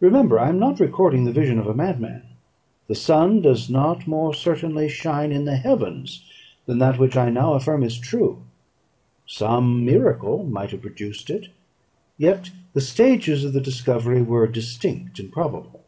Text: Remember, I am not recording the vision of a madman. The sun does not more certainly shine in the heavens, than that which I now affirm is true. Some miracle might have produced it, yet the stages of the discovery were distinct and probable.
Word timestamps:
Remember, 0.00 0.40
I 0.40 0.48
am 0.48 0.58
not 0.58 0.80
recording 0.80 1.24
the 1.24 1.30
vision 1.30 1.58
of 1.58 1.66
a 1.66 1.74
madman. 1.74 2.22
The 2.88 2.94
sun 2.94 3.42
does 3.42 3.68
not 3.68 4.06
more 4.06 4.32
certainly 4.32 4.88
shine 4.88 5.32
in 5.32 5.44
the 5.44 5.56
heavens, 5.56 6.24
than 6.64 6.78
that 6.78 6.98
which 6.98 7.14
I 7.14 7.28
now 7.28 7.52
affirm 7.52 7.82
is 7.82 7.98
true. 7.98 8.38
Some 9.26 9.84
miracle 9.84 10.44
might 10.44 10.70
have 10.70 10.80
produced 10.80 11.28
it, 11.28 11.48
yet 12.16 12.52
the 12.72 12.80
stages 12.80 13.44
of 13.44 13.52
the 13.52 13.60
discovery 13.60 14.22
were 14.22 14.46
distinct 14.46 15.18
and 15.18 15.30
probable. 15.30 15.84